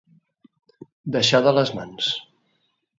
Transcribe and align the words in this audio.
Deixar 1.17 1.43
de 1.49 1.55
les 1.61 1.77
mans. 1.81 2.13